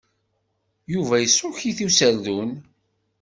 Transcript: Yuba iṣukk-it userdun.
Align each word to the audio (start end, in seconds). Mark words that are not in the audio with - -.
Yuba 0.93 1.15
iṣukk-it 1.19 1.77
userdun. 1.87 2.51